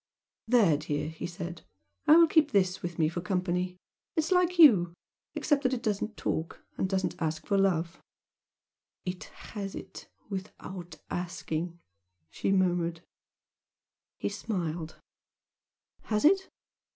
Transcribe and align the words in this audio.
"There, 0.47 0.77
dear!" 0.77 1.09
he 1.09 1.27
said 1.27 1.61
"I 2.07 2.15
will 2.15 2.25
keep 2.25 2.49
this 2.49 2.81
with 2.81 2.97
me 2.97 3.07
for 3.07 3.21
company! 3.21 3.77
It 4.15 4.21
is 4.23 4.31
like 4.31 4.57
you 4.57 4.95
except 5.35 5.61
that 5.61 5.75
it 5.75 5.83
doesn't 5.83 6.17
talk 6.17 6.65
and 6.75 6.89
doesn't 6.89 7.21
ask 7.21 7.45
for 7.45 7.55
love" 7.55 8.01
"It 9.15 9.25
has 9.25 9.75
it 9.75 10.09
without 10.27 10.95
asking!" 11.11 11.79
she 12.31 12.51
murmured. 12.51 13.01
He 14.17 14.29
smiled. 14.29 14.95
"Has 16.05 16.25
it? 16.25 16.49